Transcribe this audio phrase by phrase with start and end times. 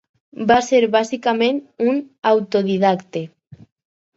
[0.51, 1.59] Va ser bàsicament
[1.91, 1.99] un
[2.31, 3.25] autodidacte.